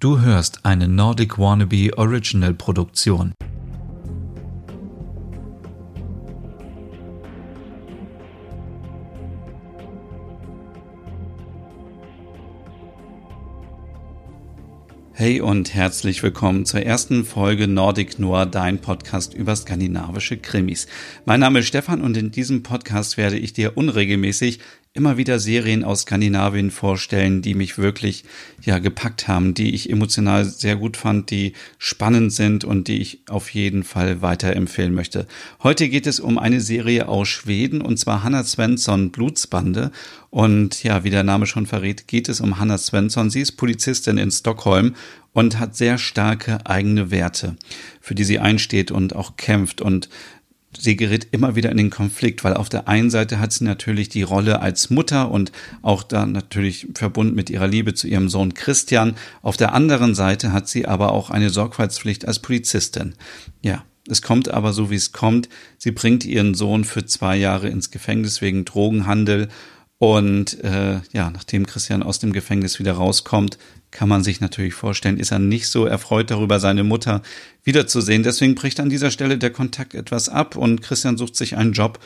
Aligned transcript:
Du 0.00 0.20
hörst 0.20 0.64
eine 0.64 0.86
Nordic 0.86 1.40
Wannabe 1.40 1.90
Original 1.98 2.54
Produktion. 2.54 3.34
Hey 15.14 15.40
und 15.40 15.74
herzlich 15.74 16.22
willkommen 16.22 16.64
zur 16.64 16.82
ersten 16.82 17.24
Folge 17.24 17.66
Nordic 17.66 18.20
Noir, 18.20 18.46
dein 18.46 18.80
Podcast 18.80 19.34
über 19.34 19.56
skandinavische 19.56 20.36
Krimis. 20.36 20.86
Mein 21.24 21.40
Name 21.40 21.58
ist 21.58 21.66
Stefan 21.66 22.02
und 22.02 22.16
in 22.16 22.30
diesem 22.30 22.62
Podcast 22.62 23.16
werde 23.16 23.36
ich 23.36 23.52
dir 23.52 23.76
unregelmäßig 23.76 24.60
immer 24.98 25.16
wieder 25.16 25.38
Serien 25.38 25.84
aus 25.84 26.02
Skandinavien 26.02 26.72
vorstellen, 26.72 27.40
die 27.40 27.54
mich 27.54 27.78
wirklich 27.78 28.24
ja 28.62 28.80
gepackt 28.80 29.28
haben, 29.28 29.54
die 29.54 29.72
ich 29.74 29.88
emotional 29.88 30.44
sehr 30.44 30.74
gut 30.74 30.96
fand, 30.96 31.30
die 31.30 31.52
spannend 31.78 32.32
sind 32.32 32.64
und 32.64 32.88
die 32.88 33.00
ich 33.00 33.20
auf 33.28 33.48
jeden 33.50 33.84
Fall 33.84 34.22
weiterempfehlen 34.22 34.92
möchte. 34.92 35.28
Heute 35.62 35.88
geht 35.88 36.08
es 36.08 36.18
um 36.18 36.36
eine 36.36 36.60
Serie 36.60 37.08
aus 37.08 37.28
Schweden 37.28 37.80
und 37.80 37.96
zwar 37.96 38.24
Hanna 38.24 38.42
Svensson 38.42 39.12
Blutsbande 39.12 39.92
und 40.30 40.82
ja, 40.82 41.04
wie 41.04 41.10
der 41.10 41.22
Name 41.22 41.46
schon 41.46 41.66
verrät, 41.66 42.08
geht 42.08 42.28
es 42.28 42.40
um 42.40 42.58
Hanna 42.58 42.76
Svensson. 42.76 43.30
Sie 43.30 43.40
ist 43.40 43.52
Polizistin 43.52 44.18
in 44.18 44.32
Stockholm 44.32 44.96
und 45.32 45.60
hat 45.60 45.76
sehr 45.76 45.98
starke 45.98 46.66
eigene 46.66 47.12
Werte, 47.12 47.56
für 48.00 48.16
die 48.16 48.24
sie 48.24 48.40
einsteht 48.40 48.90
und 48.90 49.14
auch 49.14 49.36
kämpft 49.36 49.80
und 49.80 50.08
sie 50.78 50.96
gerät 50.96 51.28
immer 51.32 51.56
wieder 51.56 51.70
in 51.70 51.76
den 51.76 51.90
Konflikt, 51.90 52.44
weil 52.44 52.54
auf 52.54 52.68
der 52.68 52.88
einen 52.88 53.10
Seite 53.10 53.38
hat 53.38 53.52
sie 53.52 53.64
natürlich 53.64 54.08
die 54.08 54.22
Rolle 54.22 54.60
als 54.60 54.90
Mutter 54.90 55.30
und 55.30 55.52
auch 55.82 56.02
da 56.02 56.26
natürlich 56.26 56.88
verbunden 56.94 57.34
mit 57.34 57.50
ihrer 57.50 57.66
Liebe 57.66 57.94
zu 57.94 58.06
ihrem 58.06 58.28
Sohn 58.28 58.54
Christian. 58.54 59.14
Auf 59.42 59.56
der 59.56 59.74
anderen 59.74 60.14
Seite 60.14 60.52
hat 60.52 60.68
sie 60.68 60.86
aber 60.86 61.12
auch 61.12 61.30
eine 61.30 61.50
Sorgfaltspflicht 61.50 62.26
als 62.26 62.38
Polizistin. 62.38 63.14
Ja. 63.62 63.84
Es 64.10 64.22
kommt 64.22 64.48
aber 64.50 64.72
so, 64.72 64.90
wie 64.90 64.94
es 64.94 65.12
kommt. 65.12 65.50
Sie 65.76 65.90
bringt 65.90 66.24
ihren 66.24 66.54
Sohn 66.54 66.84
für 66.84 67.04
zwei 67.04 67.36
Jahre 67.36 67.68
ins 67.68 67.90
Gefängnis 67.90 68.40
wegen 68.40 68.64
Drogenhandel 68.64 69.48
und 69.98 70.62
äh, 70.62 71.00
ja, 71.12 71.30
nachdem 71.30 71.66
Christian 71.66 72.04
aus 72.04 72.20
dem 72.20 72.32
Gefängnis 72.32 72.78
wieder 72.78 72.92
rauskommt, 72.92 73.58
kann 73.90 74.08
man 74.08 74.22
sich 74.22 74.40
natürlich 74.40 74.74
vorstellen, 74.74 75.18
ist 75.18 75.32
er 75.32 75.40
nicht 75.40 75.68
so 75.68 75.86
erfreut 75.86 76.30
darüber, 76.30 76.60
seine 76.60 76.84
Mutter 76.84 77.22
wiederzusehen. 77.64 78.22
Deswegen 78.22 78.54
bricht 78.54 78.80
an 78.80 78.90
dieser 78.90 79.10
Stelle 79.10 79.38
der 79.38 79.50
Kontakt 79.50 79.94
etwas 79.94 80.28
ab 80.28 80.56
und 80.56 80.82
Christian 80.82 81.16
sucht 81.16 81.36
sich 81.36 81.56
einen 81.56 81.72
Job. 81.72 81.98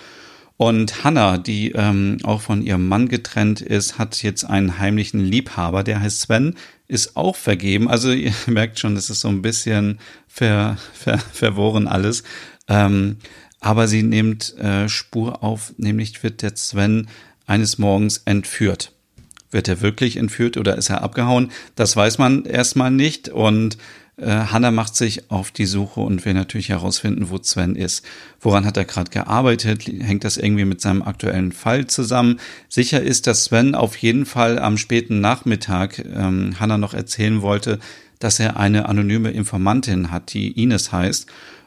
Und 0.57 1.03
Hannah, 1.03 1.39
die 1.39 1.73
ähm, 1.73 2.19
auch 2.23 2.41
von 2.41 2.63
ihrem 2.63 2.87
Mann 2.87 3.09
getrennt 3.09 3.61
ist, 3.61 3.99
hat 3.99 4.23
jetzt 4.23 4.45
einen 4.45 4.79
heimlichen 4.79 5.21
Liebhaber, 5.21 5.83
der 5.83 6.01
heißt 6.01 6.21
Sven, 6.21 6.55
ist 6.89 7.17
auch 7.17 7.37
vergeben. 7.37 7.89
Also 7.89 8.13
ihr 8.13 8.33
merkt 8.47 8.79
schon, 8.79 8.95
das 8.95 9.11
ist 9.11 9.21
so 9.21 9.29
ein 9.29 9.43
bisschen 9.43 9.99
ver, 10.29 10.79
ver, 10.95 11.19
verworren 11.19 11.89
alles. 11.89 12.23
Ähm, 12.69 13.17
aber 13.61 13.87
sie 13.87 14.03
nimmt 14.03 14.57
äh, 14.59 14.89
Spur 14.89 15.43
auf, 15.43 15.75
nämlich 15.77 16.23
wird 16.23 16.43
der 16.43 16.57
Sven 16.57 17.09
eines 17.53 17.77
Morgens 17.77 18.23
entführt. 18.25 18.93
Wird 19.51 19.69
er 19.69 19.83
wirklich 19.83 20.17
entführt 20.17 20.57
oder 20.57 20.79
ist 20.79 20.89
er 20.89 21.03
abgehauen? 21.03 21.53
Das 21.75 21.95
weiß 21.95 22.17
man 22.17 22.47
erstmal 22.47 22.91
nicht. 22.91 23.29
Und 23.29 23.77
äh, 24.17 24.27
Hannah 24.27 24.71
macht 24.71 24.97
sich 24.97 25.31
auf 25.31 25.51
die 25.51 25.67
Suche 25.67 26.01
und 26.01 26.25
will 26.25 26.33
natürlich 26.33 26.71
herausfinden, 26.71 27.29
wo 27.29 27.37
Sven 27.37 27.77
ist. 27.77 28.07
Woran 28.41 28.65
hat 28.65 28.79
er 28.79 28.87
gerade 28.87 29.11
gearbeitet? 29.11 29.87
Hängt 29.87 30.25
das 30.25 30.39
irgendwie 30.39 30.65
mit 30.65 30.81
seinem 30.81 31.03
aktuellen 31.03 31.53
Fall 31.53 31.87
zusammen? 31.89 32.41
Sicher 32.71 33.03
ist, 33.03 33.27
dass 33.27 33.45
Sven 33.45 33.75
auf 33.75 33.99
jeden 33.99 34.25
Fall 34.25 34.59
am 34.59 34.79
späten 34.79 35.21
Nachmittag 35.21 35.99
ähm, 35.99 36.59
Hannah 36.59 36.79
noch 36.79 36.95
erzählen 36.95 37.43
wollte, 37.43 37.79
dass 38.19 38.41
er 38.41 38.57
eine 38.57 38.89
anonyme 38.89 39.31
Informantin 39.31 40.11
hat, 40.11 40.33
die 40.33 40.53
Ines 40.53 40.91
heißt. 40.91 41.27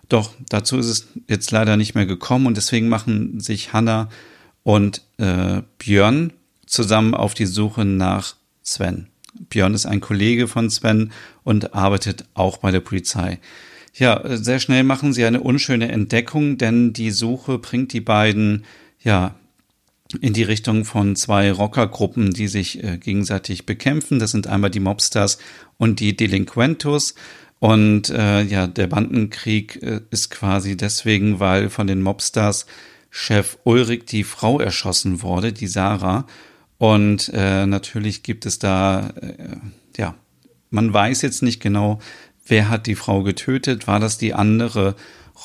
Doch 0.10 0.32
dazu 0.50 0.80
ist 0.80 0.88
es 0.88 1.08
jetzt 1.28 1.52
leider 1.52 1.78
nicht 1.78 1.94
mehr 1.94 2.08
gekommen 2.08 2.48
und 2.48 2.58
deswegen 2.58 2.90
machen 2.90 3.40
sich 3.40 3.74
Hannah 3.74 4.10
und 4.66 5.04
äh, 5.18 5.62
Björn 5.78 6.34
zusammen 6.66 7.14
auf 7.14 7.36
die 7.36 7.46
Suche 7.46 7.86
nach 7.86 8.36
Sven. 8.64 9.08
Björn 9.50 9.76
ist 9.76 9.86
ein 9.86 10.02
Kollege 10.02 10.48
von 10.48 10.72
Sven 10.72 11.12
und 11.44 11.76
arbeitet 11.76 12.26
auch 12.34 12.58
bei 12.58 12.72
der 12.72 12.80
Polizei. 12.80 13.40
Ja, 13.94 14.22
sehr 14.26 14.60
schnell 14.60 14.84
machen 14.84 15.14
sie 15.14 15.24
eine 15.24 15.42
unschöne 15.42 15.92
Entdeckung, 15.92 16.58
denn 16.58 16.94
die 16.94 17.12
Suche 17.12 17.60
bringt 17.60 17.94
die 17.94 18.02
beiden, 18.02 18.66
ja, 19.02 19.36
in 20.20 20.34
die 20.34 20.44
Richtung 20.44 20.84
von 20.84 21.16
zwei 21.16 21.52
Rockergruppen, 21.52 22.32
die 22.32 22.48
sich 22.48 22.84
äh, 22.84 22.98
gegenseitig 22.98 23.68
bekämpfen. 23.68 24.18
Das 24.18 24.32
sind 24.32 24.48
einmal 24.48 24.72
die 24.72 24.80
Mobsters 24.80 25.38
und 25.78 26.00
die 26.00 26.18
Delinquentos. 26.18 27.14
Und 27.60 28.10
äh, 28.10 28.42
ja, 28.42 28.66
der 28.68 28.88
Bandenkrieg 28.88 29.82
äh, 29.84 30.02
ist 30.10 30.32
quasi 30.32 30.76
deswegen, 30.76 31.40
weil 31.40 31.70
von 31.70 31.88
den 31.88 32.02
Mobsters 32.02 32.66
Chef 33.18 33.58
Ulrich 33.64 34.04
die 34.04 34.26
Frau 34.26 34.60
erschossen 34.60 35.22
wurde, 35.22 35.54
die 35.54 35.68
Sarah. 35.68 36.28
Und 36.78 37.32
äh, 37.34 37.66
natürlich 37.66 38.24
gibt 38.24 38.46
es 38.46 38.60
da, 38.60 39.12
äh, 39.22 39.56
ja, 39.96 40.16
man 40.70 40.94
weiß 40.94 41.22
jetzt 41.22 41.42
nicht 41.42 41.62
genau, 41.62 42.00
wer 42.46 42.68
hat 42.68 42.88
die 42.88 42.96
Frau 42.96 43.24
getötet. 43.24 43.88
War 43.88 44.02
das 44.02 44.18
die 44.18 44.34
andere 44.34 44.96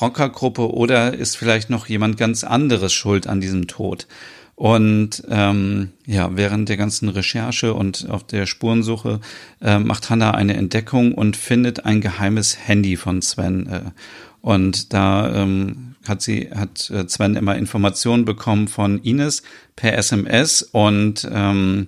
Rockergruppe 0.01 0.73
oder 0.73 1.13
ist 1.13 1.37
vielleicht 1.37 1.69
noch 1.69 1.87
jemand 1.87 2.17
ganz 2.17 2.43
anderes 2.43 2.91
schuld 2.91 3.25
an 3.25 3.39
diesem 3.39 3.67
Tod? 3.67 4.05
Und 4.55 5.23
ähm, 5.29 5.93
ja, 6.05 6.35
während 6.35 6.67
der 6.67 6.75
ganzen 6.75 7.07
Recherche 7.07 7.73
und 7.73 8.09
auf 8.09 8.27
der 8.27 8.47
Spurensuche 8.47 9.21
äh, 9.61 9.79
macht 9.79 10.09
Hannah 10.09 10.31
eine 10.31 10.57
Entdeckung 10.57 11.13
und 11.13 11.37
findet 11.37 11.85
ein 11.85 12.01
geheimes 12.01 12.67
Handy 12.67 12.97
von 12.97 13.21
Sven. 13.21 13.67
Äh, 13.67 13.81
und 14.41 14.91
da 14.91 15.33
ähm, 15.33 15.90
hat 16.07 16.21
sie, 16.21 16.49
hat 16.53 16.89
äh, 16.89 17.07
Sven 17.07 17.35
immer 17.35 17.55
Informationen 17.55 18.25
bekommen 18.25 18.67
von 18.67 18.99
Ines 19.03 19.43
per 19.75 19.97
SMS 19.97 20.63
und 20.63 21.27
ähm, 21.31 21.87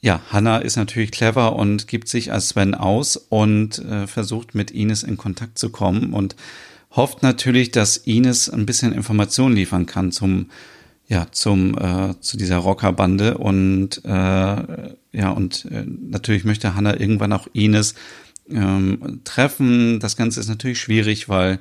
ja, 0.00 0.20
Hannah 0.30 0.58
ist 0.58 0.76
natürlich 0.76 1.10
clever 1.10 1.56
und 1.56 1.88
gibt 1.88 2.08
sich 2.08 2.32
als 2.32 2.50
Sven 2.50 2.74
aus 2.74 3.16
und 3.16 3.78
äh, 3.80 4.06
versucht 4.06 4.54
mit 4.54 4.70
Ines 4.70 5.02
in 5.02 5.16
Kontakt 5.16 5.58
zu 5.58 5.70
kommen 5.70 6.12
und 6.12 6.36
hofft 6.90 7.22
natürlich, 7.22 7.70
dass 7.72 7.96
Ines 7.96 8.48
ein 8.48 8.66
bisschen 8.66 8.92
Informationen 8.92 9.56
liefern 9.56 9.86
kann 9.86 10.12
zum 10.12 10.46
ja 11.08 11.26
zum 11.30 11.76
äh, 11.78 12.20
zu 12.20 12.36
dieser 12.36 12.58
Rockerbande 12.58 13.38
und 13.38 14.04
äh, 14.04 14.08
ja 14.10 15.30
und 15.34 15.64
äh, 15.70 15.84
natürlich 15.86 16.44
möchte 16.44 16.74
Hannah 16.74 17.00
irgendwann 17.00 17.32
auch 17.32 17.48
Ines 17.52 17.94
ähm, 18.50 19.20
treffen. 19.24 20.00
Das 20.00 20.16
Ganze 20.16 20.40
ist 20.40 20.48
natürlich 20.48 20.80
schwierig, 20.80 21.28
weil 21.28 21.58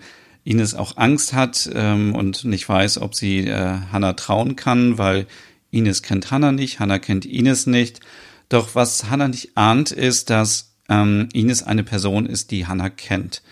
Ines 0.47 0.75
auch 0.75 0.95
Angst 0.95 1.33
hat 1.33 1.69
ähm, 1.73 2.15
und 2.15 2.45
nicht 2.45 2.67
weiß, 2.69 3.01
ob 3.01 3.15
sie 3.15 3.39
äh, 3.47 3.79
Hannah 3.91 4.13
trauen 4.13 4.55
kann, 4.55 4.97
weil 4.97 5.27
Ines 5.71 6.01
kennt 6.01 6.31
Hannah 6.31 6.53
nicht, 6.53 6.79
Hannah 6.79 6.99
kennt 6.99 7.25
Ines 7.25 7.67
nicht. 7.67 7.99
Doch 8.47 8.73
was 8.73 9.09
Hannah 9.09 9.27
nicht 9.27 9.57
ahnt, 9.57 9.91
ist, 9.91 10.29
dass 10.29 10.75
ähm, 10.87 11.27
Ines 11.33 11.63
eine 11.63 11.83
Person 11.83 12.25
ist, 12.25 12.51
die 12.51 12.65
Hannah 12.65 12.89
kennt. 12.89 13.43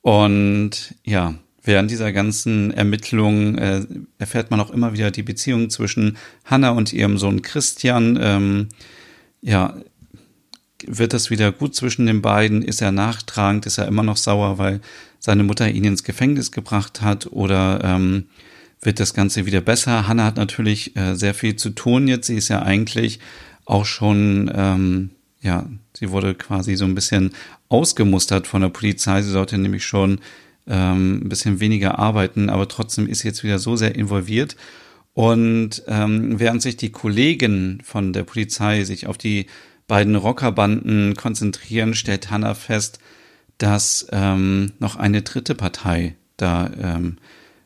Und 0.00 0.94
ja, 1.04 1.34
während 1.62 1.90
dieser 1.90 2.12
ganzen 2.12 2.70
Ermittlungen 2.72 3.58
äh, 3.58 3.86
erfährt 4.16 4.50
man 4.50 4.60
auch 4.60 4.70
immer 4.70 4.94
wieder 4.94 5.10
die 5.10 5.22
Beziehung 5.22 5.68
zwischen 5.68 6.16
Hannah 6.46 6.70
und 6.70 6.94
ihrem 6.94 7.18
Sohn 7.18 7.42
Christian. 7.42 8.18
Ähm, 8.18 8.68
ja, 9.42 9.76
wird 10.86 11.12
das 11.12 11.28
wieder 11.28 11.52
gut 11.52 11.74
zwischen 11.74 12.06
den 12.06 12.22
beiden? 12.22 12.62
Ist 12.62 12.80
er 12.80 12.90
nachtragend? 12.90 13.66
Ist 13.66 13.76
er 13.76 13.86
immer 13.86 14.02
noch 14.02 14.16
sauer, 14.16 14.56
weil 14.56 14.80
seine 15.24 15.44
Mutter 15.44 15.70
ihn 15.70 15.84
ins 15.84 16.02
Gefängnis 16.02 16.50
gebracht 16.50 17.00
hat 17.00 17.28
oder 17.30 17.80
ähm, 17.84 18.24
wird 18.80 18.98
das 18.98 19.14
Ganze 19.14 19.46
wieder 19.46 19.60
besser? 19.60 20.08
Hannah 20.08 20.24
hat 20.24 20.36
natürlich 20.36 20.96
äh, 20.96 21.14
sehr 21.14 21.32
viel 21.32 21.54
zu 21.54 21.70
tun 21.70 22.08
jetzt. 22.08 22.26
Sie 22.26 22.34
ist 22.34 22.48
ja 22.48 22.62
eigentlich 22.62 23.20
auch 23.64 23.84
schon, 23.84 24.50
ähm, 24.52 25.10
ja, 25.40 25.68
sie 25.94 26.10
wurde 26.10 26.34
quasi 26.34 26.74
so 26.74 26.84
ein 26.86 26.96
bisschen 26.96 27.30
ausgemustert 27.68 28.48
von 28.48 28.62
der 28.62 28.70
Polizei. 28.70 29.22
Sie 29.22 29.30
sollte 29.30 29.58
nämlich 29.58 29.86
schon 29.86 30.18
ähm, 30.66 31.20
ein 31.22 31.28
bisschen 31.28 31.60
weniger 31.60 32.00
arbeiten, 32.00 32.50
aber 32.50 32.66
trotzdem 32.66 33.06
ist 33.06 33.20
sie 33.20 33.28
jetzt 33.28 33.44
wieder 33.44 33.60
so 33.60 33.76
sehr 33.76 33.94
involviert. 33.94 34.56
Und 35.14 35.84
ähm, 35.86 36.40
während 36.40 36.62
sich 36.62 36.76
die 36.76 36.90
Kollegen 36.90 37.78
von 37.84 38.12
der 38.12 38.24
Polizei 38.24 38.82
sich 38.82 39.06
auf 39.06 39.18
die 39.18 39.46
beiden 39.86 40.16
Rockerbanden 40.16 41.14
konzentrieren, 41.14 41.94
stellt 41.94 42.32
Hannah 42.32 42.54
fest, 42.54 42.98
dass 43.62 44.08
ähm, 44.10 44.72
noch 44.80 44.96
eine 44.96 45.22
dritte 45.22 45.54
Partei 45.54 46.16
da 46.36 46.68
ähm, 46.80 47.18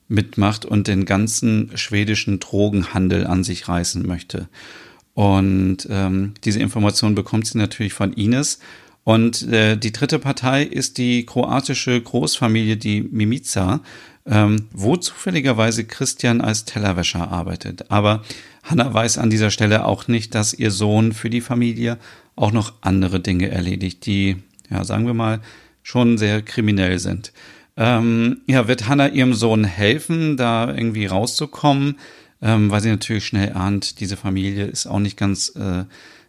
mitmacht 0.08 0.66
und 0.66 0.88
den 0.88 1.06
ganzen 1.06 1.70
schwedischen 1.74 2.38
Drogenhandel 2.38 3.26
an 3.26 3.44
sich 3.44 3.66
reißen 3.66 4.06
möchte. 4.06 4.48
Und 5.14 5.88
ähm, 5.90 6.34
diese 6.44 6.60
Information 6.60 7.14
bekommt 7.14 7.46
sie 7.46 7.56
natürlich 7.56 7.94
von 7.94 8.12
Ines. 8.12 8.58
Und 9.04 9.42
äh, 9.50 9.76
die 9.78 9.92
dritte 9.92 10.18
Partei 10.18 10.64
ist 10.64 10.98
die 10.98 11.24
kroatische 11.24 11.98
Großfamilie, 11.98 12.76
die 12.76 13.00
Mimica, 13.00 13.80
ähm, 14.26 14.66
wo 14.72 14.96
zufälligerweise 14.96 15.84
Christian 15.84 16.42
als 16.42 16.66
Tellerwäscher 16.66 17.32
arbeitet. 17.32 17.90
Aber 17.90 18.22
Hanna 18.62 18.92
weiß 18.92 19.16
an 19.16 19.30
dieser 19.30 19.50
Stelle 19.50 19.86
auch 19.86 20.08
nicht, 20.08 20.34
dass 20.34 20.52
ihr 20.52 20.70
Sohn 20.70 21.12
für 21.12 21.30
die 21.30 21.40
Familie 21.40 21.96
auch 22.34 22.52
noch 22.52 22.74
andere 22.82 23.20
Dinge 23.20 23.48
erledigt, 23.48 24.04
die 24.04 24.36
ja, 24.70 24.84
sagen 24.84 25.06
wir 25.06 25.14
mal, 25.14 25.40
schon 25.86 26.18
sehr 26.18 26.42
kriminell 26.42 26.98
sind. 26.98 27.32
Ähm, 27.76 28.40
ja, 28.48 28.66
wird 28.66 28.88
Hannah 28.88 29.06
ihrem 29.06 29.34
Sohn 29.34 29.62
helfen, 29.62 30.36
da 30.36 30.74
irgendwie 30.74 31.06
rauszukommen, 31.06 32.00
ähm, 32.42 32.72
weil 32.72 32.80
sie 32.80 32.88
natürlich 32.90 33.24
schnell 33.24 33.52
ahnt, 33.52 34.00
diese 34.00 34.16
Familie 34.16 34.64
ist 34.66 34.88
auch 34.88 34.98
nicht 34.98 35.16
ganz 35.16 35.54
äh, 35.54 35.84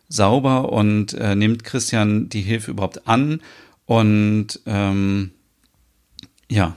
sauber 0.09 0.71
und 0.71 1.15
äh, 1.15 1.33
nimmt 1.33 1.63
Christian 1.63 2.30
die 2.30 2.42
Hilfe 2.42 2.69
überhaupt 2.69 3.07
an? 3.07 3.42
Und 3.88 4.59
ähm, 4.68 5.31
ja, 6.48 6.75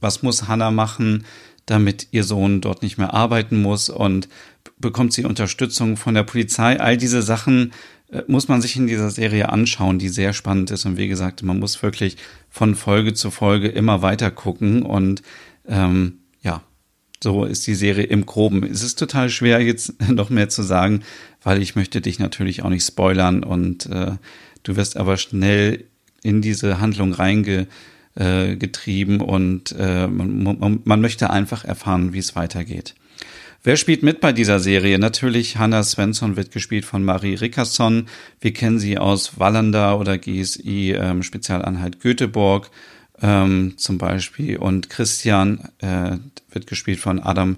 was 0.00 0.24
muss 0.24 0.48
Hannah 0.48 0.72
machen, 0.72 1.24
damit 1.64 2.08
ihr 2.10 2.24
Sohn 2.24 2.60
dort 2.60 2.82
nicht 2.82 2.98
mehr 2.98 3.14
arbeiten 3.14 3.62
muss? 3.62 3.88
Und 3.88 4.28
bekommt 4.78 5.12
sie 5.12 5.24
Unterstützung 5.24 5.96
von 5.96 6.14
der 6.14 6.22
Polizei? 6.22 6.78
All 6.80 6.96
diese 6.96 7.22
Sachen 7.22 7.72
äh, 8.10 8.22
muss 8.26 8.48
man 8.48 8.60
sich 8.60 8.76
in 8.76 8.86
dieser 8.86 9.10
Serie 9.10 9.48
anschauen, 9.48 9.98
die 9.98 10.08
sehr 10.08 10.32
spannend 10.32 10.70
ist. 10.70 10.84
Und 10.84 10.96
wie 10.96 11.08
gesagt, 11.08 11.42
man 11.42 11.58
muss 11.58 11.82
wirklich 11.82 12.16
von 12.50 12.74
Folge 12.74 13.14
zu 13.14 13.30
Folge 13.30 13.68
immer 13.68 14.02
weiter 14.02 14.30
gucken. 14.30 14.82
Und 14.82 15.22
ähm, 15.66 16.18
ja, 16.42 16.62
so 17.22 17.44
ist 17.44 17.66
die 17.66 17.74
Serie 17.74 18.04
im 18.04 18.26
Groben. 18.26 18.62
Es 18.64 18.82
ist 18.82 18.98
total 18.98 19.30
schwer, 19.30 19.60
jetzt 19.60 19.94
noch 20.08 20.30
mehr 20.30 20.48
zu 20.48 20.62
sagen, 20.62 21.02
weil 21.42 21.62
ich 21.62 21.76
möchte 21.76 22.00
dich 22.00 22.18
natürlich 22.18 22.62
auch 22.62 22.70
nicht 22.70 22.86
spoilern 22.86 23.42
und 23.42 23.86
äh, 23.86 24.12
du 24.62 24.76
wirst 24.76 24.96
aber 24.96 25.16
schnell 25.16 25.84
in 26.22 26.42
diese 26.42 26.80
Handlung 26.80 27.12
reinge 27.12 27.68
äh, 28.16 28.56
und 29.18 29.74
äh, 29.78 30.06
man, 30.08 30.80
man 30.84 31.00
möchte 31.00 31.30
einfach 31.30 31.64
erfahren, 31.64 32.12
wie 32.12 32.18
es 32.18 32.34
weitergeht. 32.34 32.94
Wer 33.62 33.76
spielt 33.76 34.02
mit 34.02 34.20
bei 34.20 34.32
dieser 34.32 34.60
Serie? 34.60 34.98
Natürlich 34.98 35.56
Hannah 35.56 35.82
Svensson 35.82 36.36
wird 36.36 36.52
gespielt 36.52 36.84
von 36.84 37.04
Marie 37.04 37.34
Rickerson. 37.34 38.06
Wir 38.40 38.52
kennen 38.52 38.78
sie 38.78 38.98
aus 38.98 39.38
Wallander 39.38 39.98
oder 39.98 40.18
GSI 40.18 40.92
ähm, 40.92 41.22
Spezialeinheit 41.22 42.00
Göteborg 42.00 42.70
ähm, 43.20 43.74
zum 43.76 43.98
Beispiel. 43.98 44.58
Und 44.58 44.88
Christian 44.90 45.68
äh, 45.78 46.18
wird 46.50 46.66
gespielt 46.66 47.00
von 47.00 47.20
Adam 47.20 47.56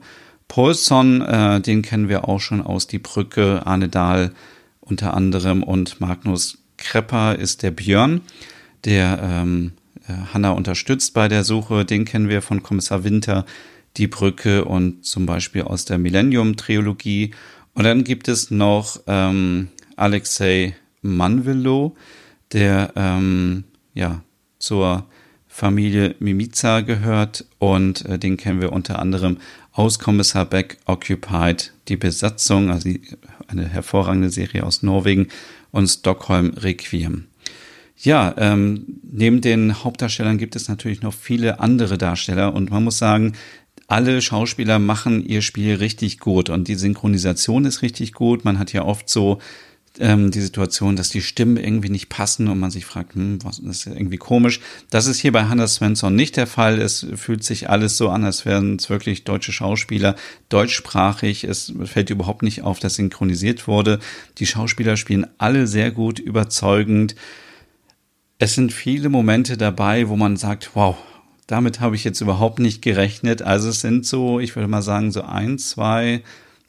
Paulson. 0.48 1.20
Äh, 1.22 1.60
den 1.60 1.82
kennen 1.82 2.08
wir 2.08 2.28
auch 2.28 2.40
schon 2.40 2.62
aus 2.62 2.86
Die 2.86 2.98
Brücke, 2.98 3.66
Arne 3.66 3.88
Dahl 3.88 4.32
unter 4.80 5.14
anderem. 5.14 5.62
Und 5.62 6.00
Magnus 6.00 6.58
Krepper 6.78 7.36
ist 7.36 7.62
der 7.62 7.70
Björn, 7.70 8.22
der 8.84 9.20
ähm, 9.22 9.72
äh, 10.08 10.12
Hannah 10.32 10.52
unterstützt 10.52 11.12
bei 11.14 11.28
der 11.28 11.44
Suche. 11.44 11.84
Den 11.84 12.04
kennen 12.04 12.28
wir 12.28 12.42
von 12.42 12.62
Kommissar 12.62 13.04
Winter 13.04 13.44
die 13.98 14.06
Brücke 14.06 14.64
und 14.64 15.04
zum 15.04 15.26
Beispiel 15.26 15.62
aus 15.62 15.84
der 15.84 15.98
Millennium-Trilogie. 15.98 17.32
Und 17.74 17.84
dann 17.84 18.04
gibt 18.04 18.28
es 18.28 18.50
noch 18.50 19.00
ähm, 19.06 19.68
Alexei 19.96 20.74
Manvelo, 21.02 21.96
der 22.52 22.92
ähm, 22.96 23.64
ja 23.94 24.22
zur 24.58 25.06
Familie 25.46 26.14
Mimica 26.20 26.80
gehört 26.80 27.44
und 27.58 28.04
äh, 28.06 28.18
den 28.18 28.36
kennen 28.36 28.60
wir 28.60 28.72
unter 28.72 28.98
anderem 29.00 29.38
aus 29.72 29.98
Kommissar 29.98 30.44
Beck 30.44 30.78
Occupied, 30.86 31.72
die 31.88 31.96
Besatzung, 31.96 32.70
also 32.70 32.88
die, 32.88 33.00
eine 33.48 33.66
hervorragende 33.66 34.30
Serie 34.30 34.64
aus 34.64 34.82
Norwegen 34.82 35.28
und 35.70 35.88
Stockholm 35.88 36.50
Requiem. 36.56 37.26
Ja, 37.96 38.34
ähm, 38.38 39.00
neben 39.02 39.40
den 39.40 39.82
Hauptdarstellern 39.82 40.38
gibt 40.38 40.54
es 40.54 40.68
natürlich 40.68 41.02
noch 41.02 41.14
viele 41.14 41.58
andere 41.58 41.98
Darsteller 41.98 42.54
und 42.54 42.70
man 42.70 42.84
muss 42.84 42.98
sagen, 42.98 43.32
alle 43.88 44.20
Schauspieler 44.20 44.79
machen 44.79 45.25
ihr 45.25 45.43
Spiel 45.43 45.75
richtig 45.76 46.20
gut 46.20 46.50
und 46.50 46.69
die 46.69 46.75
Synchronisation 46.75 47.64
ist 47.64 47.82
richtig 47.82 48.12
gut. 48.12 48.44
Man 48.44 48.58
hat 48.58 48.73
ja 48.73 48.85
oft 48.85 49.08
so 49.08 49.38
ähm, 49.99 50.31
die 50.31 50.43
Situation, 50.43 50.94
dass 50.94 51.08
die 51.08 51.23
Stimmen 51.23 51.56
irgendwie 51.56 51.88
nicht 51.88 52.11
passen 52.11 52.49
und 52.49 52.58
man 52.61 52.70
sich 52.70 52.85
fragt, 52.85 53.14
hm, 53.14 53.43
was 53.43 53.58
ist 53.58 53.87
irgendwie 53.87 54.19
komisch. 54.19 54.61
Das 54.90 55.06
ist 55.06 55.19
hier 55.19 55.32
bei 55.32 55.44
Hannah 55.44 55.67
Svensson 55.67 56.14
nicht 56.14 56.37
der 56.37 56.46
Fall. 56.46 56.79
Es 56.81 57.06
fühlt 57.17 57.43
sich 57.43 57.70
alles 57.70 57.96
so 57.96 58.11
an, 58.11 58.25
als 58.25 58.44
wären 58.44 58.76
es 58.76 58.90
wirklich 58.90 59.25
deutsche 59.25 59.52
Schauspieler, 59.52 60.17
deutschsprachig. 60.50 61.44
Es 61.44 61.73
fällt 61.84 62.11
überhaupt 62.11 62.43
nicht 62.43 62.62
auf, 62.62 62.81
dass 62.81 62.96
synchronisiert 62.96 63.67
wurde. 63.67 64.00
Die 64.37 64.46
Schauspieler 64.46 64.99
spielen 64.99 65.26
alle 65.38 65.67
sehr 65.67 65.91
gut, 65.91 66.19
überzeugend. 66.19 67.14
Es 68.38 68.55
sind 68.55 68.70
viele 68.70 69.08
Momente 69.08 69.56
dabei, 69.56 70.08
wo 70.11 70.17
man 70.17 70.37
sagt, 70.37 70.73
wow, 70.75 70.96
damit 71.48 71.80
habe 71.80 71.96
ich 71.96 72.04
jetzt 72.04 72.20
überhaupt 72.20 72.60
nicht 72.60 72.82
gerechnet. 72.82 73.42
Also 73.42 73.70
es 73.70 73.80
sind 73.80 74.06
so, 74.06 74.38
ich 74.38 74.54
würde 74.54 74.68
mal 74.68 74.82
sagen, 74.82 75.10
so 75.10 75.22
ein, 75.22 75.58
zwei, 75.58 76.22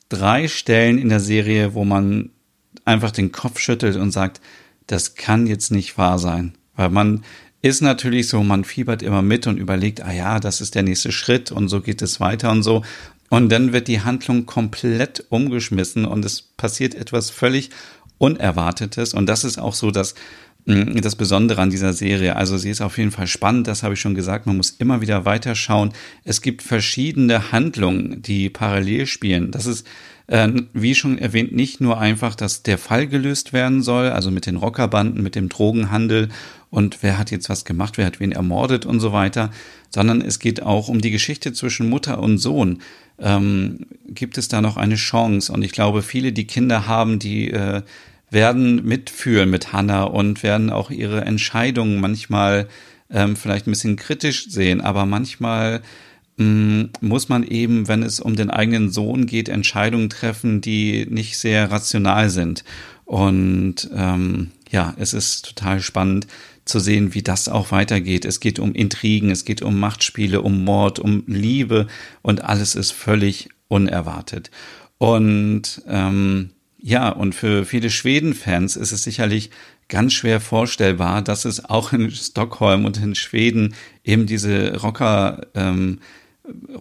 drei 0.07 0.47
Stellen 0.47 0.97
in 0.97 1.09
der 1.09 1.19
Serie, 1.19 1.73
wo 1.73 1.83
man 1.83 2.29
einfach 2.85 3.11
den 3.11 3.33
Kopf 3.33 3.59
schüttelt 3.59 3.97
und 3.97 4.11
sagt, 4.11 4.39
das 4.87 5.15
kann 5.15 5.47
jetzt 5.47 5.69
nicht 5.69 5.97
wahr 5.97 6.17
sein. 6.17 6.53
Weil 6.77 6.89
man 6.89 7.25
ist 7.61 7.81
natürlich 7.81 8.29
so, 8.29 8.41
man 8.41 8.63
fiebert 8.63 9.03
immer 9.03 9.21
mit 9.21 9.47
und 9.47 9.57
überlegt, 9.57 10.01
ah 10.01 10.13
ja, 10.13 10.39
das 10.39 10.61
ist 10.61 10.75
der 10.75 10.83
nächste 10.83 11.11
Schritt 11.11 11.51
und 11.51 11.67
so 11.67 11.81
geht 11.81 12.01
es 12.01 12.21
weiter 12.21 12.49
und 12.49 12.63
so. 12.63 12.83
Und 13.29 13.51
dann 13.51 13.73
wird 13.73 13.89
die 13.89 14.01
Handlung 14.01 14.45
komplett 14.45 15.25
umgeschmissen 15.27 16.05
und 16.05 16.23
es 16.23 16.41
passiert 16.41 16.95
etwas 16.95 17.29
völlig 17.29 17.69
Unerwartetes. 18.17 19.13
Und 19.13 19.25
das 19.25 19.43
ist 19.43 19.59
auch 19.59 19.73
so 19.73 19.91
das, 19.91 20.15
Mm, 20.15 20.48
das 20.65 21.15
Besondere 21.15 21.61
an 21.61 21.69
dieser 21.69 21.93
Serie. 21.93 22.35
Also 22.35 22.57
sie 22.57 22.69
ist 22.69 22.81
auf 22.81 22.97
jeden 22.97 23.11
Fall 23.11 23.27
spannend, 23.27 23.67
das 23.67 23.81
habe 23.81 23.95
ich 23.95 24.01
schon 24.01 24.13
gesagt. 24.13 24.45
Man 24.45 24.57
muss 24.57 24.71
immer 24.71 25.01
wieder 25.01 25.25
weiterschauen. 25.25 25.93
Es 26.23 26.41
gibt 26.41 26.61
verschiedene 26.61 27.51
Handlungen, 27.51 28.21
die 28.21 28.49
parallel 28.49 29.07
spielen. 29.07 29.51
Das 29.51 29.65
ist, 29.65 29.87
äh, 30.27 30.47
wie 30.73 30.93
schon 30.93 31.17
erwähnt, 31.17 31.53
nicht 31.53 31.81
nur 31.81 31.99
einfach, 31.99 32.35
dass 32.35 32.61
der 32.61 32.77
Fall 32.77 33.07
gelöst 33.07 33.51
werden 33.51 33.81
soll, 33.81 34.09
also 34.09 34.29
mit 34.29 34.45
den 34.45 34.57
Rockerbanden, 34.57 35.23
mit 35.23 35.35
dem 35.35 35.49
Drogenhandel 35.49 36.29
und 36.69 37.01
wer 37.01 37.17
hat 37.17 37.31
jetzt 37.31 37.49
was 37.49 37.65
gemacht, 37.65 37.97
wer 37.97 38.05
hat 38.05 38.19
wen 38.19 38.31
ermordet 38.31 38.85
und 38.85 38.99
so 38.99 39.11
weiter, 39.11 39.49
sondern 39.89 40.21
es 40.21 40.37
geht 40.37 40.61
auch 40.61 40.87
um 40.87 41.01
die 41.01 41.09
Geschichte 41.09 41.51
zwischen 41.51 41.89
Mutter 41.89 42.19
und 42.19 42.37
Sohn. 42.37 42.81
Ähm, 43.17 43.87
gibt 44.07 44.37
es 44.37 44.49
da 44.49 44.61
noch 44.61 44.77
eine 44.77 44.95
Chance? 44.95 45.51
Und 45.51 45.63
ich 45.63 45.71
glaube, 45.71 46.03
viele, 46.03 46.31
die 46.31 46.45
Kinder 46.45 46.85
haben, 46.85 47.17
die 47.17 47.49
äh, 47.49 47.81
werden 48.31 48.85
mitfühlen 48.85 49.49
mit 49.49 49.73
Hannah 49.73 50.03
und 50.03 50.43
werden 50.43 50.69
auch 50.69 50.91
ihre 50.91 51.21
Entscheidungen 51.21 51.99
manchmal 51.99 52.67
ähm, 53.09 53.35
vielleicht 53.35 53.67
ein 53.67 53.71
bisschen 53.71 53.95
kritisch 53.95 54.49
sehen, 54.49 54.81
aber 54.81 55.05
manchmal 55.05 55.81
mm, 56.37 56.83
muss 57.01 57.29
man 57.29 57.43
eben, 57.43 57.87
wenn 57.87 58.03
es 58.03 58.19
um 58.19 58.35
den 58.35 58.49
eigenen 58.49 58.91
Sohn 58.91 59.25
geht, 59.25 59.49
Entscheidungen 59.49 60.09
treffen, 60.09 60.61
die 60.61 61.07
nicht 61.09 61.37
sehr 61.37 61.71
rational 61.71 62.29
sind. 62.29 62.63
Und 63.05 63.89
ähm, 63.95 64.51
ja, 64.69 64.93
es 64.99 65.13
ist 65.13 65.45
total 65.45 65.81
spannend 65.81 66.27
zu 66.65 66.79
sehen, 66.79 67.15
wie 67.15 67.23
das 67.23 67.49
auch 67.49 67.71
weitergeht. 67.71 68.25
Es 68.25 68.39
geht 68.39 68.59
um 68.59 68.73
Intrigen, 68.73 69.31
es 69.31 69.43
geht 69.43 69.63
um 69.63 69.79
Machtspiele, 69.79 70.41
um 70.41 70.63
Mord, 70.63 70.99
um 70.99 71.23
Liebe 71.25 71.87
und 72.21 72.43
alles 72.43 72.75
ist 72.75 72.91
völlig 72.91 73.49
unerwartet. 73.67 74.51
Und 74.99 75.81
ähm, 75.87 76.51
ja, 76.81 77.09
und 77.09 77.35
für 77.35 77.65
viele 77.65 77.89
Schweden-Fans 77.89 78.75
ist 78.77 78.91
es 78.91 79.03
sicherlich 79.03 79.49
ganz 79.89 80.13
schwer 80.13 80.39
vorstellbar, 80.39 81.21
dass 81.21 81.45
es 81.45 81.65
auch 81.65 81.91
in 81.91 82.09
Stockholm 82.11 82.85
und 82.85 82.97
in 82.97 83.15
Schweden 83.15 83.75
eben 84.03 84.27
diese 84.27 84.77
Rocker, 84.77 85.47
ähm, 85.55 85.99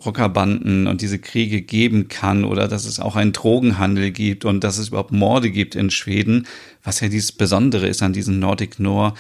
Rockerbanden 0.05 0.87
und 0.87 1.02
diese 1.02 1.19
Kriege 1.19 1.62
geben 1.62 2.09
kann 2.09 2.45
oder 2.45 2.69
dass 2.69 2.87
es 2.87 3.00
auch 3.00 3.17
einen 3.17 3.33
Drogenhandel 3.33 4.12
gibt 4.12 4.45
und 4.45 4.64
dass 4.64 4.78
es 4.78 4.88
überhaupt 4.88 5.12
Morde 5.12 5.50
gibt 5.50 5.75
in 5.75 5.90
Schweden, 5.90 6.47
was 6.83 7.00
ja 7.00 7.09
dieses 7.09 7.33
Besondere 7.33 7.87
ist 7.87 8.02
an 8.02 8.12
diesen 8.12 8.38
Nordic 8.38 8.78
Noir 8.78 9.14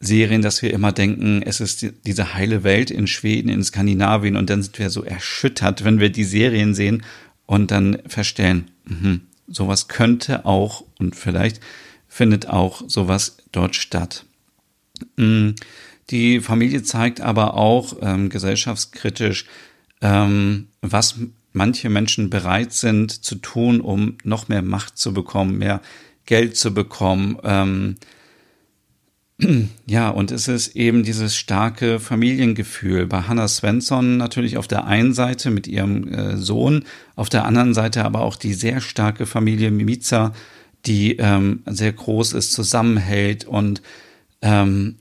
Serien, 0.00 0.42
dass 0.42 0.62
wir 0.62 0.72
immer 0.72 0.92
denken, 0.92 1.42
es 1.42 1.60
ist 1.60 1.86
diese 2.06 2.34
heile 2.34 2.62
Welt 2.62 2.90
in 2.90 3.06
Schweden, 3.06 3.50
in 3.50 3.62
Skandinavien 3.62 4.36
und 4.36 4.48
dann 4.48 4.62
sind 4.62 4.78
wir 4.78 4.90
so 4.90 5.02
erschüttert, 5.02 5.84
wenn 5.84 6.00
wir 6.00 6.10
die 6.10 6.24
Serien 6.24 6.74
sehen 6.74 7.02
und 7.46 7.70
dann 7.70 7.98
feststellen, 8.06 8.70
mh, 8.86 9.20
sowas 9.50 9.88
könnte 9.88 10.46
auch 10.46 10.84
und 10.98 11.16
vielleicht 11.16 11.60
findet 12.08 12.48
auch 12.48 12.82
sowas 12.86 13.36
dort 13.52 13.76
statt. 13.76 14.24
Mm, 15.16 15.50
die 16.10 16.40
Familie 16.40 16.82
zeigt 16.82 17.20
aber 17.20 17.54
auch 17.54 17.96
ähm, 18.00 18.30
gesellschaftskritisch, 18.30 19.46
ähm, 20.00 20.68
was 20.80 21.16
manche 21.52 21.88
Menschen 21.90 22.30
bereit 22.30 22.72
sind 22.72 23.24
zu 23.24 23.36
tun, 23.36 23.80
um 23.80 24.18
noch 24.24 24.48
mehr 24.48 24.62
Macht 24.62 24.98
zu 24.98 25.12
bekommen, 25.12 25.58
mehr 25.58 25.80
Geld 26.26 26.56
zu 26.56 26.72
bekommen. 26.72 27.38
Ähm, 27.42 27.96
ja, 29.86 30.08
und 30.10 30.30
es 30.30 30.48
ist 30.48 30.76
eben 30.76 31.02
dieses 31.02 31.36
starke 31.36 32.00
Familiengefühl. 32.00 33.06
Bei 33.06 33.22
Hannah 33.22 33.48
Svensson 33.48 34.16
natürlich 34.16 34.56
auf 34.56 34.68
der 34.68 34.86
einen 34.86 35.14
Seite 35.14 35.50
mit 35.50 35.66
ihrem 35.66 36.12
äh, 36.12 36.36
Sohn, 36.36 36.84
auf 37.16 37.28
der 37.28 37.44
anderen 37.44 37.74
Seite 37.74 38.04
aber 38.04 38.20
auch 38.20 38.36
die 38.36 38.54
sehr 38.54 38.80
starke 38.80 39.26
Familie 39.26 39.70
Mimica, 39.70 40.32
die 40.86 41.16
ähm, 41.16 41.62
sehr 41.66 41.92
groß 41.92 42.32
ist, 42.32 42.52
zusammenhält 42.52 43.44
und 43.44 43.82
ähm, 44.42 44.96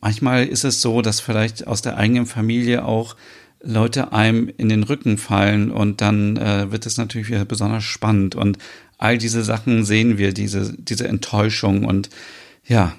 manchmal 0.00 0.46
ist 0.46 0.64
es 0.64 0.82
so, 0.82 1.02
dass 1.02 1.20
vielleicht 1.20 1.66
aus 1.66 1.82
der 1.82 1.96
eigenen 1.96 2.26
Familie 2.26 2.84
auch 2.84 3.16
Leute 3.62 4.12
einem 4.12 4.50
in 4.56 4.68
den 4.68 4.82
Rücken 4.82 5.18
fallen 5.18 5.70
und 5.70 6.00
dann 6.00 6.36
äh, 6.36 6.70
wird 6.70 6.84
es 6.84 6.98
natürlich 6.98 7.28
wieder 7.28 7.44
besonders 7.44 7.84
spannend 7.84 8.34
und 8.34 8.58
all 8.98 9.18
diese 9.18 9.42
Sachen 9.42 9.84
sehen 9.84 10.18
wir, 10.18 10.32
diese, 10.32 10.74
diese 10.76 11.08
Enttäuschung 11.08 11.84
und 11.84 12.10
ja, 12.66 12.94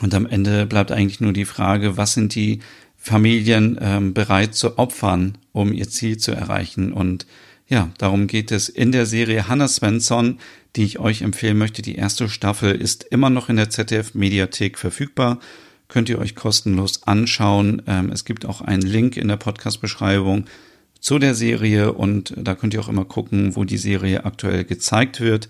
Und 0.00 0.14
am 0.14 0.26
Ende 0.26 0.66
bleibt 0.66 0.92
eigentlich 0.92 1.20
nur 1.20 1.32
die 1.32 1.44
Frage, 1.44 1.96
was 1.96 2.14
sind 2.14 2.34
die 2.34 2.60
Familien 2.96 3.78
ähm, 3.80 4.14
bereit 4.14 4.54
zu 4.54 4.78
opfern, 4.78 5.38
um 5.52 5.72
ihr 5.72 5.88
Ziel 5.88 6.18
zu 6.18 6.32
erreichen. 6.32 6.92
Und 6.92 7.26
ja, 7.66 7.90
darum 7.98 8.26
geht 8.26 8.52
es 8.52 8.68
in 8.68 8.92
der 8.92 9.06
Serie 9.06 9.48
Hannah 9.48 9.68
Svensson, 9.68 10.38
die 10.76 10.84
ich 10.84 10.98
euch 10.98 11.22
empfehlen 11.22 11.58
möchte. 11.58 11.82
Die 11.82 11.96
erste 11.96 12.28
Staffel 12.28 12.74
ist 12.74 13.04
immer 13.04 13.30
noch 13.30 13.48
in 13.48 13.56
der 13.56 13.70
ZDF 13.70 14.14
Mediathek 14.14 14.78
verfügbar. 14.78 15.40
Könnt 15.88 16.08
ihr 16.08 16.18
euch 16.18 16.34
kostenlos 16.34 17.04
anschauen. 17.04 17.82
Ähm, 17.86 18.10
es 18.10 18.24
gibt 18.24 18.44
auch 18.44 18.60
einen 18.60 18.82
Link 18.82 19.16
in 19.16 19.28
der 19.28 19.36
Podcast-Beschreibung 19.36 20.44
zu 21.00 21.18
der 21.18 21.34
Serie 21.34 21.92
und 21.92 22.34
da 22.36 22.54
könnt 22.54 22.74
ihr 22.74 22.80
auch 22.80 22.88
immer 22.88 23.06
gucken, 23.06 23.56
wo 23.56 23.64
die 23.64 23.78
Serie 23.78 24.24
aktuell 24.24 24.64
gezeigt 24.64 25.20
wird. 25.20 25.48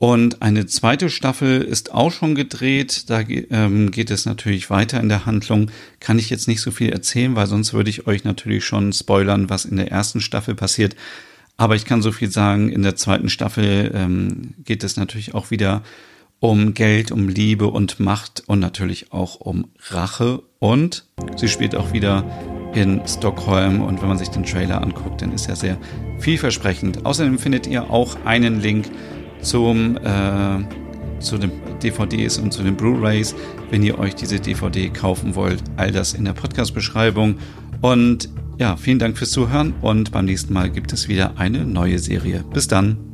Und 0.00 0.40
eine 0.40 0.64
zweite 0.64 1.10
Staffel 1.10 1.60
ist 1.60 1.92
auch 1.92 2.10
schon 2.10 2.34
gedreht. 2.34 3.10
Da 3.10 3.20
ähm, 3.20 3.90
geht 3.90 4.10
es 4.10 4.24
natürlich 4.24 4.70
weiter 4.70 4.98
in 4.98 5.10
der 5.10 5.26
Handlung. 5.26 5.70
Kann 6.00 6.18
ich 6.18 6.30
jetzt 6.30 6.48
nicht 6.48 6.62
so 6.62 6.70
viel 6.70 6.88
erzählen, 6.88 7.36
weil 7.36 7.46
sonst 7.46 7.74
würde 7.74 7.90
ich 7.90 8.06
euch 8.06 8.24
natürlich 8.24 8.64
schon 8.64 8.94
spoilern, 8.94 9.50
was 9.50 9.66
in 9.66 9.76
der 9.76 9.90
ersten 9.92 10.22
Staffel 10.22 10.54
passiert. 10.54 10.96
Aber 11.58 11.76
ich 11.76 11.84
kann 11.84 12.00
so 12.00 12.12
viel 12.12 12.30
sagen, 12.30 12.70
in 12.70 12.82
der 12.82 12.96
zweiten 12.96 13.28
Staffel 13.28 13.92
ähm, 13.94 14.54
geht 14.64 14.84
es 14.84 14.96
natürlich 14.96 15.34
auch 15.34 15.50
wieder 15.50 15.82
um 16.38 16.72
Geld, 16.72 17.12
um 17.12 17.28
Liebe 17.28 17.66
und 17.66 18.00
Macht 18.00 18.42
und 18.46 18.58
natürlich 18.58 19.12
auch 19.12 19.34
um 19.34 19.66
Rache. 19.90 20.42
Und 20.60 21.04
sie 21.36 21.48
spielt 21.48 21.76
auch 21.76 21.92
wieder 21.92 22.24
in 22.74 23.02
Stockholm 23.06 23.82
und 23.82 24.00
wenn 24.00 24.08
man 24.08 24.16
sich 24.16 24.28
den 24.28 24.44
Trailer 24.44 24.80
anguckt, 24.80 25.20
dann 25.20 25.32
ist 25.32 25.46
er 25.46 25.56
sehr 25.56 25.76
vielversprechend. 26.20 27.04
Außerdem 27.04 27.38
findet 27.38 27.66
ihr 27.66 27.90
auch 27.90 28.16
einen 28.24 28.62
Link 28.62 28.86
zum, 29.42 29.96
äh, 29.98 31.20
zu 31.20 31.38
den 31.38 31.52
DVDs 31.82 32.38
und 32.38 32.52
zu 32.52 32.62
den 32.62 32.76
Blu-rays, 32.76 33.34
wenn 33.70 33.82
ihr 33.82 33.98
euch 33.98 34.14
diese 34.14 34.40
DVD 34.40 34.88
kaufen 34.88 35.34
wollt. 35.34 35.62
All 35.76 35.90
das 35.90 36.14
in 36.14 36.24
der 36.24 36.32
Podcast-Beschreibung. 36.32 37.36
Und 37.80 38.28
ja, 38.58 38.76
vielen 38.76 38.98
Dank 38.98 39.16
fürs 39.16 39.30
Zuhören 39.30 39.74
und 39.80 40.12
beim 40.12 40.26
nächsten 40.26 40.52
Mal 40.52 40.70
gibt 40.70 40.92
es 40.92 41.08
wieder 41.08 41.38
eine 41.38 41.64
neue 41.64 41.98
Serie. 41.98 42.44
Bis 42.52 42.68
dann. 42.68 43.09